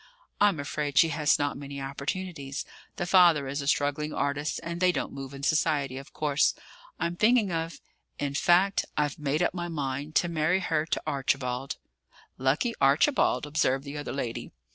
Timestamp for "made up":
9.19-9.53